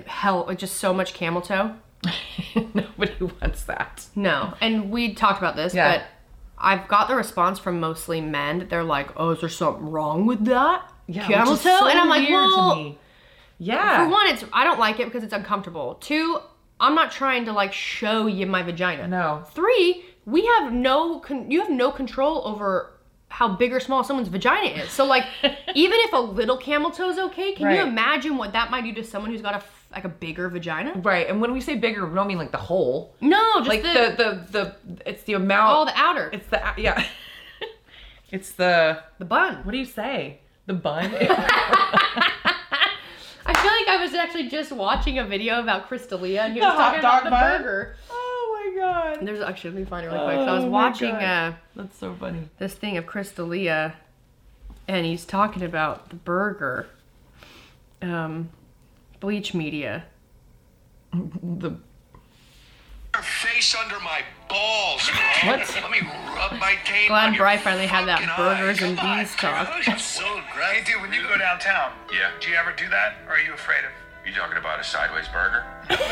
[0.07, 1.77] Hell, just so much camel toe.
[2.75, 4.07] Nobody wants that.
[4.17, 5.99] No, and we talked about this, Yeah.
[5.99, 6.05] but
[6.61, 10.27] I've got the response from mostly men that they're like, "Oh, is there something wrong
[10.27, 12.99] with that Yeah, camel toe?" so and I'm like, "Well, to me.
[13.59, 14.05] Yeah.
[14.05, 15.95] for one, it's I don't like it because it's uncomfortable.
[16.01, 16.39] Two,
[16.81, 19.09] I'm not trying to like show you my vagina.
[19.09, 19.45] No.
[19.53, 22.95] Three, we have no con- you have no control over
[23.31, 24.91] how big or small someone's vagina is.
[24.91, 25.25] So like,
[25.75, 28.93] even if a little camel toe is okay, can you imagine what that might do
[28.95, 29.61] to someone who's got a
[29.93, 30.93] like a bigger vagina?
[31.03, 33.15] Right, and when we say bigger, we don't mean like the hole.
[33.21, 35.77] No, just Like the, the, the the it's the amount.
[35.79, 37.05] oh the outer, It's the yeah.
[38.31, 39.57] it's the the bun.
[39.65, 40.41] what do you say?
[40.67, 41.05] The bun.
[43.47, 46.61] I feel like I was actually just watching a video about Chris D'Elia and he
[46.61, 47.59] was The talking about the bun?
[47.63, 47.97] burger.
[48.11, 49.27] oh my god.
[49.27, 50.37] There's actually let me find it really quick.
[50.37, 52.49] So I was Oh watching uh, That's so funny.
[52.59, 53.95] this thing of Chris D'Elia
[54.87, 56.89] and he's talking about the burger.
[58.03, 58.51] Um,
[59.21, 60.05] bleach media.
[61.13, 61.71] The
[63.15, 65.19] Your face under my balls, bro.
[65.53, 65.75] What?
[65.83, 66.01] Let me
[66.35, 69.69] rub my tape Glad Bry finally had that burgers and oh Come on, bees talk.
[69.89, 70.85] It's so great.
[70.85, 72.31] Hey, dude, when you go downtown, Yeah.
[72.41, 73.91] do you ever do that, or are you afraid of?
[74.27, 75.65] You talking about a sideways burger?
[75.89, 76.03] Be, be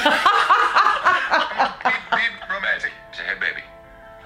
[2.51, 2.93] romantic.
[3.13, 3.63] Say, hey, baby,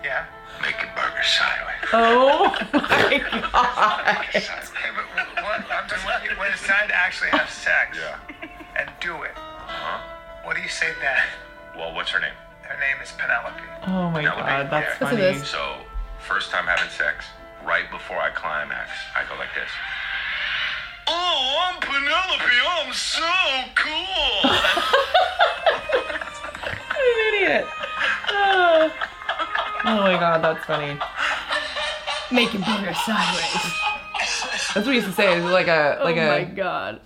[0.05, 0.25] Yeah.
[0.63, 1.91] make your burger sideways.
[1.93, 2.79] oh my
[3.53, 4.17] god.
[4.31, 4.71] Sideways.
[4.71, 5.07] Hey, but
[5.43, 8.17] what, I'm just, when, you, when it's time to actually have sex Yeah.
[8.81, 10.01] And do it, Huh?
[10.45, 11.19] what do you say then?
[11.77, 12.33] Well, what's her name?
[12.63, 13.61] Her name is Penelope.
[13.87, 14.41] Oh my Penelope.
[14.43, 15.11] god, that's Yeah.
[15.11, 15.45] Listen funny.
[15.45, 15.77] So,
[16.27, 17.27] first time having sex,
[17.65, 19.71] right before I climax, I go like this.
[21.07, 22.57] Oh, I'm Penelope.
[22.65, 23.29] I'm so
[23.75, 24.51] cool.
[26.97, 27.67] an idiot.
[28.31, 28.93] Oh.
[29.85, 30.99] Oh my god, that's funny.
[32.31, 33.73] Make your burger sideways.
[34.73, 35.37] That's what we used to say.
[35.37, 37.01] It was like a like oh a oh my god.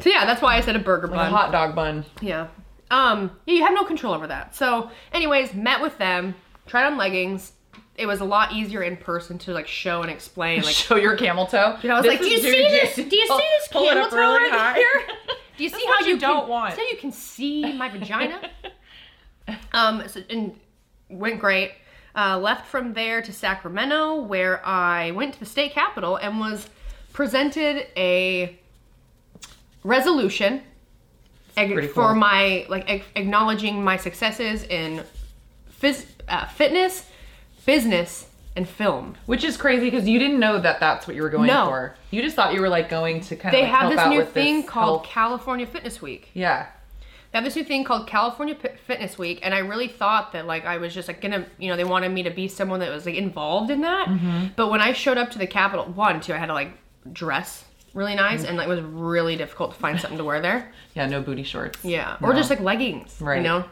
[0.00, 1.32] So yeah, that's why I said a burger like bun.
[1.32, 2.04] a hot dog bun.
[2.20, 2.48] Yeah.
[2.90, 4.54] Um, yeah, you have no control over that.
[4.54, 6.34] So, anyways, met with them,
[6.66, 7.52] tried on leggings.
[7.96, 10.62] It was a lot easier in person to like show and explain.
[10.62, 11.78] Like, Show your camel toe.
[11.82, 12.96] you know, I was This like, do you see this?
[12.96, 15.02] Do you see this pull camel toe really right here?
[15.56, 16.74] Do you see how you you don't can, want.
[16.74, 18.50] So you can see my vagina.
[19.72, 20.58] um, so, and
[21.08, 21.72] went great.
[22.16, 26.68] Uh, left from there to Sacramento, where I went to the state capitol and was
[27.12, 28.58] presented a
[29.84, 30.62] resolution
[31.56, 32.14] ag- for cool.
[32.16, 35.04] my like ag- acknowledging my successes in
[35.80, 37.08] phys- uh, fitness,
[37.66, 39.16] business, and film.
[39.26, 41.66] Which is crazy because you didn't know that that's what you were going No.
[41.66, 41.94] for.
[42.10, 44.24] You just thought you were like going to kind of They like have this new
[44.24, 46.30] thing this called health- California Fitness Week.
[46.34, 46.66] yeah.
[47.32, 50.46] They have this new thing called California P- Fitness Week, and I really thought that
[50.46, 52.90] like I was just like gonna, you know, they wanted me to be someone that
[52.92, 54.06] was like involved in that.
[54.06, 54.46] Mm-hmm.
[54.54, 56.70] But when I showed up to the Capitol, one, two, I had to like
[57.12, 58.48] dress really nice, Mm-hmm.
[58.48, 60.72] and like, it was really difficult to find something to wear there.
[60.94, 61.82] Yeah, no booty shorts.
[61.84, 63.38] Yeah, or just like leggings, Right.
[63.38, 63.64] You know,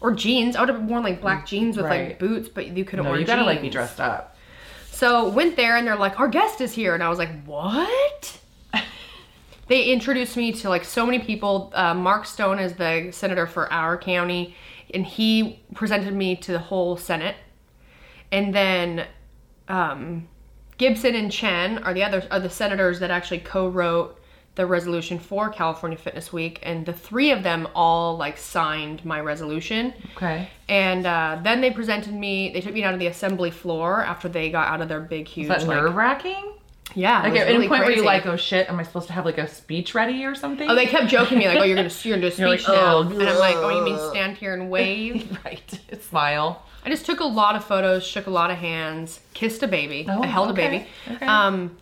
[0.00, 0.54] or jeans.
[0.56, 2.08] I would have worn like black jeans with Right.
[2.10, 3.20] like boots, but you couldn't No, wear.
[3.20, 4.36] you gotta like be dressed up.
[4.90, 8.38] So went there and they're like, our guest is here, and I was like, what?
[9.68, 11.72] they introduced me to like so many people.
[11.74, 14.54] Uh, Mark Stone is the senator for our county,
[14.92, 17.36] and he presented me to the whole Senate.
[18.30, 19.06] And then
[19.68, 20.28] um,
[20.78, 24.18] Gibson and Chen are the other are the senators that actually co-wrote
[24.56, 29.20] the resolution for California Fitness Week, and the three of them all like signed my
[29.20, 29.92] resolution.
[30.16, 30.48] Okay.
[30.68, 32.52] And uh, then they presented me.
[32.52, 35.26] They took me down to the assembly floor after they got out of their big,
[35.26, 35.46] huge.
[35.46, 36.52] Is that like, nerve wracking?
[36.94, 38.06] Yeah, Like was at really point where you crazy.
[38.06, 40.70] like, oh shit, am I supposed to have like a speech ready or something?
[40.70, 42.60] Oh, they kept joking me like, "Oh, you're gonna you're gonna do a You're like,
[42.60, 45.80] speech now," "Oh, and I'm like, "Oh, you mean stand here and wave?" right.
[46.08, 46.62] Smile.
[46.84, 50.06] I just took a lot of photos, shook a lot of hands, kissed a baby,
[50.08, 50.86] Oh, I held okay, a baby.
[51.12, 51.26] okay.
[51.26, 51.76] Um,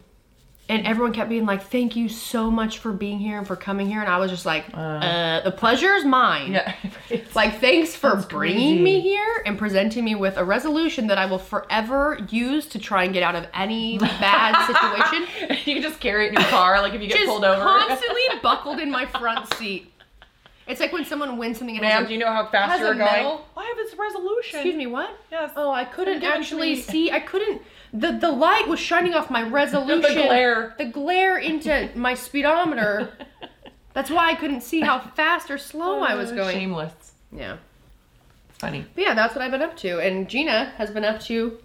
[0.68, 3.88] and everyone kept being like, "Thank you so much for being here and for coming
[3.90, 6.72] here," and I was just like, uh, "The pleasure is mine." Yeah.
[7.10, 7.34] right.
[7.34, 8.82] Like, thanks for That's bringing crazy.
[8.82, 13.04] me here and presenting me with a resolution that I will forever use to try
[13.04, 15.26] and get out of any bad situation.
[15.66, 17.60] you can just carry it in your car, like if you get Just pulled over.
[17.60, 19.91] constantly buckled in my front seat.
[20.66, 22.78] It's like when someone wins something and has Ma'am, a- do you know how fast
[22.80, 22.98] you're going?
[22.98, 23.46] medal.
[23.56, 24.60] I have this resolution.
[24.60, 25.10] Excuse me, what?
[25.30, 25.50] Yes.
[25.56, 26.80] Oh, I couldn't actually me.
[26.80, 27.10] see.
[27.10, 27.62] I couldn't.
[27.92, 30.02] The the light was shining off my resolution.
[30.02, 30.74] The glare.
[30.78, 33.12] The glare into my speedometer.
[33.92, 36.56] That's why I couldn't see how fast or slow I was oh, going.
[36.56, 37.12] Shameless.
[37.30, 37.58] Yeah.
[38.48, 38.86] It's funny.
[38.94, 39.98] But yeah, that's what I've been up to.
[39.98, 41.58] And Jeanna has been up to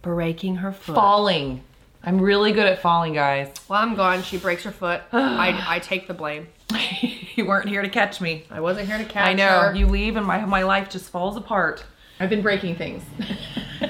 [0.00, 0.96] breaking her foot.
[0.96, 1.62] Falling.
[2.02, 3.54] I'm really good at falling, guys.
[3.68, 5.02] While I'm gone, she breaks her foot.
[5.12, 6.48] I, I take the blame.
[7.36, 8.44] you weren't here to catch me.
[8.50, 9.30] I wasn't here to catch you.
[9.30, 9.60] I know.
[9.68, 9.74] her.
[9.74, 11.84] You leave and my my life just falls apart.
[12.20, 13.02] I've been breaking things.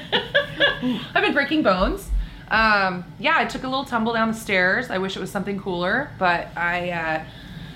[1.15, 2.09] I've been breaking bones.
[2.51, 4.91] Um, yeah, I took a little tumble down the stairs.
[4.91, 7.25] I wish it was something cooler, but I uh,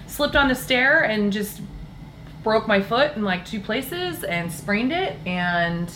[0.07, 1.61] slipped on the stair and just
[2.43, 5.17] broke my foot in like two places and sprained it.
[5.27, 5.93] And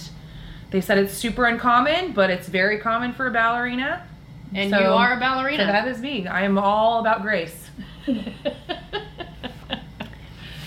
[0.71, 4.07] they said it's super uncommon, but it's very common for a ballerina.
[4.55, 5.65] and So- you are a ballerina.
[5.65, 6.27] So that is me.
[6.27, 7.69] I am all about grace.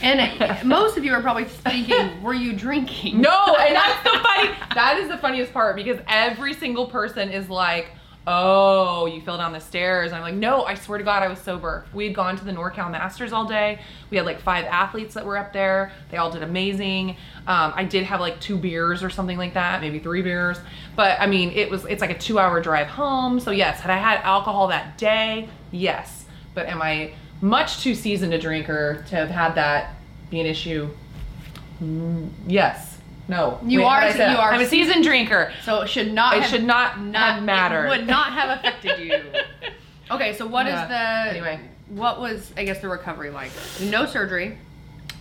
[0.03, 3.21] and most of you are probably thinking, were you drinking?
[3.21, 4.49] No, and that's the funny.
[4.75, 7.91] That is the funniest part because every single person is like,
[8.27, 11.27] "Oh, you fell down the stairs." And I'm like, "No, I swear to God, I
[11.27, 13.79] was sober." We had gone to the NorCal Masters all day.
[14.09, 15.91] We had like five athletes that were up there.
[16.11, 17.11] They all did amazing.
[17.47, 20.57] Um, I did have like two beers or something like that, maybe three beers.
[20.95, 23.39] But I mean, it was it's like a two hour drive home.
[23.39, 26.25] So yes, had I had alcohol that day, yes.
[26.55, 27.13] But am I
[27.43, 29.95] much too seasoned a drinker to have had that
[30.31, 30.89] be an issue?
[31.83, 32.89] Mm, Yes.
[33.27, 33.59] No.
[33.65, 34.31] You Wait, are- did I say?
[34.31, 35.53] you are I'm a seasoned drinker.
[35.63, 36.35] So it should not.
[36.35, 37.85] It have, should not have matter.
[37.85, 39.21] It would not have affected you.
[40.11, 40.87] Okay, so what is Yeah.
[41.25, 41.59] the Anyway.
[41.87, 43.51] What was I guess the recovery like?
[43.81, 44.57] No surgery.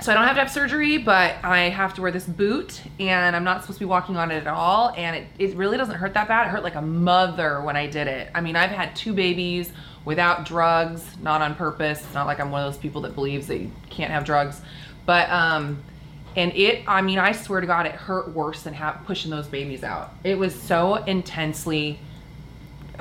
[0.00, 3.36] So I don't have to have surgery, but I have to wear this boot, and
[3.36, 4.92] I'm not supposed to be walking on it at all.
[4.96, 6.48] And it, it really doesn't hurt that bad.
[6.48, 8.28] It hurt like a mother when I did it.
[8.34, 9.70] I mean, I've had two babies
[10.04, 12.00] without drugs, not on purpose.
[12.00, 14.60] It's not like I'm one of those people that believes that you can't have drugs.
[15.06, 15.82] But um,
[16.36, 19.46] and it, I mean, I swear to God, it hurt worse than ha- pushing those
[19.46, 20.12] babies out.
[20.24, 21.98] It was so intensely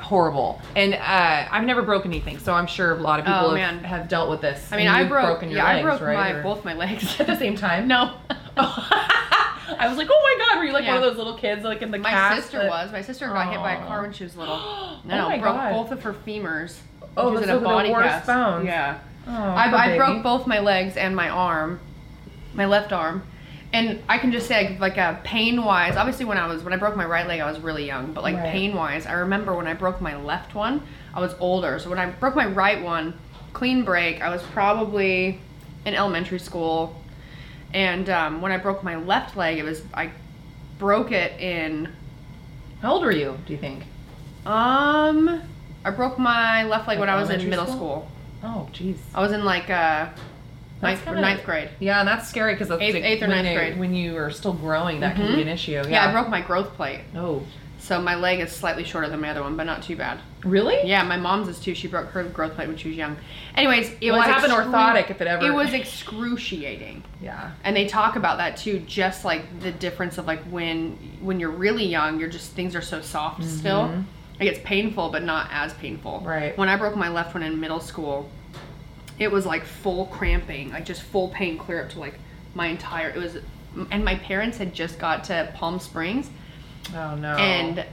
[0.00, 0.60] horrible.
[0.74, 0.98] And uh,
[1.50, 4.30] I've never broken anything, so I'm sure a lot of people Oh, have, have dealt
[4.30, 4.66] with this.
[4.72, 5.42] I mean, I broke.
[5.48, 6.14] yeah, I broke right?
[6.14, 7.86] my Or- both my legs at the same time.
[7.88, 8.14] No,
[8.56, 10.94] I was like, oh my god, were you like Yeah.
[10.94, 12.92] one of those little kids like in the my sister that- was.
[12.92, 14.56] My sister got hit by a car when she was little.
[14.58, 15.72] Oh No, my broke God.
[15.72, 16.76] both of her femurs.
[17.16, 18.26] Oh, She was those in a are the body worst cast.
[18.26, 18.64] bones.
[18.66, 18.98] Yeah.
[19.26, 21.78] Oh, I, I broke both my legs and my arm,
[22.54, 23.22] my left arm,
[23.72, 25.96] and I can just say like, like uh, pain wise.
[25.96, 28.22] Obviously, when I was when I broke my right leg, I was really young, but
[28.24, 28.50] like Right.
[28.52, 30.82] pain wise, I remember when I broke my left one,
[31.14, 31.78] I was older.
[31.78, 33.14] So when I broke my right one,
[33.52, 35.40] clean break, I was probably
[35.84, 37.00] in elementary school,
[37.74, 40.10] and um, when I broke my left leg, it was I
[40.78, 41.88] broke it in
[42.80, 43.38] How old were you?
[43.46, 43.84] Do you think?
[44.46, 45.42] um.
[45.84, 47.76] I broke my left leg Like when I was in middle school?
[47.76, 48.08] school.
[48.44, 48.96] Oh, jeez.
[49.14, 50.08] I was in like uh,
[50.82, 51.70] ninth, kinda- ninth grade.
[51.80, 53.78] Yeah, and that's scary because Eighth- eighth or ninth grade.
[53.78, 55.36] When you are still growing, that can Mhm.
[55.36, 55.72] be an issue.
[55.72, 55.86] Yeah.
[55.88, 57.00] Yeah, I broke my growth plate.
[57.16, 57.42] Oh,
[57.78, 60.18] So my leg is slightly shorter than my other one, but not too bad.
[60.44, 60.78] really?
[60.84, 61.74] Yeah, my mom's is too.
[61.74, 63.16] She broke her growth plate when she was young.
[63.56, 67.50] Anyways, it Well, was have an orthotic if it ever- It was excruciating, Yeah.
[67.64, 68.80] and they talk about that too.
[68.86, 72.80] Just like the difference of like when when you're really young, you're just things are
[72.82, 73.90] so soft still.
[74.42, 76.20] Like it's painful, but not as painful.
[76.24, 76.58] Right.
[76.58, 78.28] When I broke my left one in middle school,
[79.16, 82.14] it was like full cramping, like just full pain clear up to like
[82.52, 83.10] my entire.
[83.10, 83.36] It was,
[83.92, 86.28] and my parents had just got to Palm Springs
[86.92, 87.36] Oh no.
[87.36, 87.86] and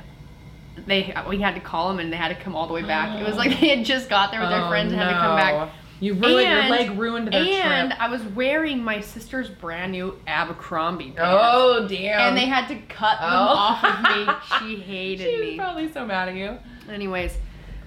[0.88, 3.22] they we had to call them and they had to come all the way back.
[3.22, 5.20] It was like they had just got there with their Oh, friends and had to
[5.20, 5.54] come back.
[5.54, 8.02] Oh, You really your leg ruined their And trip.
[8.02, 11.22] I was wearing my sister's brand new Abercrombie pants.
[11.24, 12.20] Oh damn.
[12.30, 13.36] And they had to cut them Oh.
[13.36, 14.34] off of me.
[14.60, 15.58] She hated She was me.
[15.58, 16.58] probably so mad at you.
[16.92, 17.38] Anyways,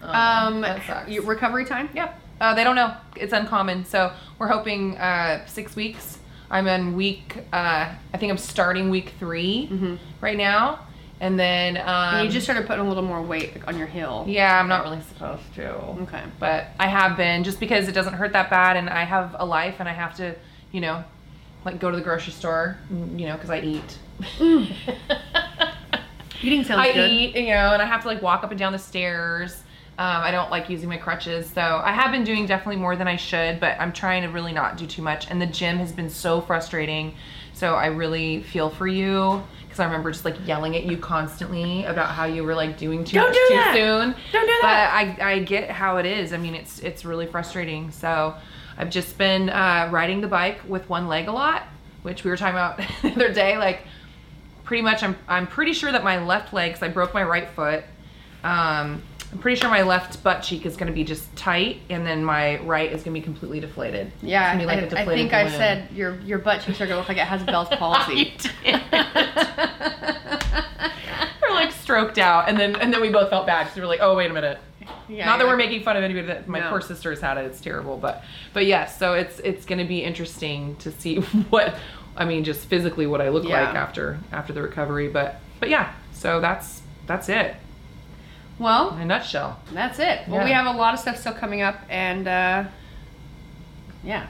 [0.03, 1.11] Oh, um, that sucks.
[1.25, 1.89] recovery time.
[1.95, 2.13] Yeah.
[2.41, 2.95] Uh, they don't know.
[3.17, 3.85] It's uncommon.
[3.85, 6.19] So we're hoping uh, six weeks.
[6.51, 9.95] I'm in week, uh, I think I'm starting week 3 Mm-hmm.
[10.21, 10.81] right now.
[11.23, 14.25] And then um, And you just started putting a little more weight on your heel.
[14.27, 15.73] yeah, I'm not really supposed to.
[16.03, 16.23] Okay.
[16.41, 19.47] But I have been just because it doesn't hurt that bad, and I have a
[19.47, 20.35] life, and I have to,
[20.73, 21.05] you know,
[21.65, 23.99] like go to the grocery store, you know, because I eat.
[26.43, 27.09] Eating sounds I good.
[27.09, 29.63] I eat, you know, and I have to like walk up and down the stairs.
[29.99, 33.07] Um, I don't like using my crutches, so I have been doing definitely more than
[33.07, 35.31] I should, but I'm trying to really not do too much.
[35.31, 37.15] And the gym has been so frustrating,
[37.53, 41.85] so I really feel for you because I remember just like yelling at you constantly
[41.87, 43.75] about how you were like doing too Don't much do too that.
[43.75, 44.15] soon.
[44.31, 45.15] Don't do that.
[45.17, 46.35] But I I get how it is.
[46.35, 47.91] I mean, it's it's really frustrating.
[47.91, 48.35] So
[48.77, 51.63] I've just been uh, riding the bike with one leg a lot,
[52.03, 53.85] which we were talking about the other day, like
[54.65, 57.49] pretty much I'm I'm pretty sure that my left leg, cause I broke my right
[57.49, 57.85] foot.
[58.45, 59.03] Um,
[59.33, 62.59] I'm pretty sure my left butt cheek is gonna be just tight, and then my
[62.61, 64.13] right is gonna be completely deflated.
[64.23, 66.81] Yeah, It's be like a I, I deflated think I said your your butt cheeks
[66.83, 68.35] are gonna look like it has Bell's palsy.
[71.43, 73.89] We're like stroked out, and then and then we both felt bad because we were
[73.89, 74.59] like, oh wait a minute.
[75.09, 76.71] Yeah, Not that we're making fun of anybody that my No.
[76.71, 77.45] poor sister has had it.
[77.47, 78.99] It's terrible, but but yes.
[78.99, 81.17] So it's it's gonna be interesting to see
[81.51, 81.77] what
[82.17, 83.65] I mean, just physically what I look Yeah.
[83.67, 85.09] like after after the recovery.
[85.09, 85.93] But but yeah.
[86.13, 87.55] So that's that's it
[88.63, 89.59] Well, in a nutshell.
[89.73, 90.21] that's it.
[90.29, 90.45] Well, Yeah.
[90.45, 92.65] we have a lot of stuff still coming up, and uh,
[94.05, 94.27] yeah,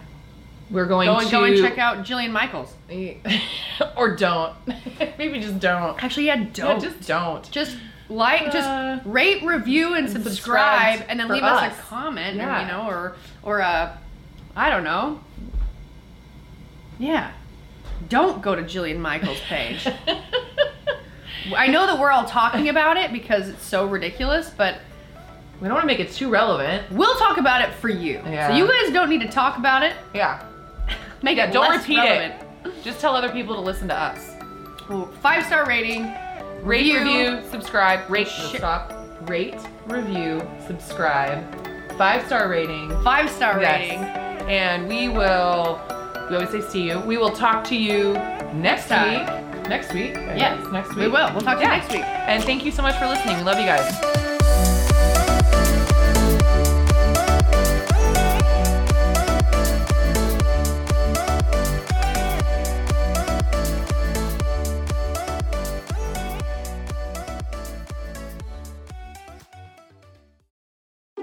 [0.70, 2.74] We're going go to go and check out Jillian Michaels.
[3.96, 4.54] or don't.
[5.18, 6.02] Maybe just don't.
[6.02, 7.50] Actually, yeah, Yeah, don't just don't.
[7.50, 7.76] just
[8.08, 11.62] like Uh, just rate review and, and subscribe, and then leave us.
[11.72, 11.78] us.
[11.78, 12.58] a comment Yeah.
[12.60, 13.96] and, you know or or uh
[14.54, 15.18] i don't know
[16.98, 17.30] yeah
[18.10, 19.86] don't go to jillian michaels page
[21.56, 24.78] i know that we're all talking about it because it's so ridiculous but
[25.60, 26.90] we don't want to make it too relevant.
[26.90, 28.48] we'll talk about it for you Yeah.
[28.48, 30.42] so you guys don't need to talk about it Yeah.
[31.22, 32.34] make Yeah, it don't less repeat relevant.
[32.64, 32.82] it.
[32.84, 34.30] Just tell other people to listen to us.
[34.88, 36.04] Well, five star rating
[36.62, 36.98] Rate, Review.
[37.34, 38.92] review, subscribe, rate, oh, Sh- stop,
[39.28, 41.42] rate, review, subscribe,
[41.98, 43.80] five star rating, five star Yes.
[43.80, 43.98] rating
[44.48, 45.80] and we will.
[46.28, 46.98] We always say see you.
[47.00, 48.14] We will talk to you
[48.54, 49.26] next time.
[49.26, 49.41] week.
[49.72, 50.14] Next week.
[50.18, 50.98] I Yes, guess, next week.
[50.98, 51.32] we will.
[51.32, 52.02] We'll talk to you next week.
[52.04, 53.38] And thank you so much for listening.
[53.38, 53.88] We love you guys.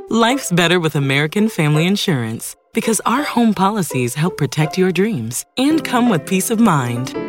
[0.09, 5.83] Life's better with American Family Insurance because our home policies help protect your dreams and
[5.83, 7.28] come with peace of mind.